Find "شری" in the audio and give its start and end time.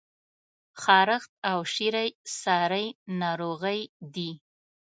1.73-2.09